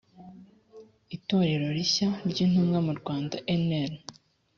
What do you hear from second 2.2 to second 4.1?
ry intumwa mu rwanda enar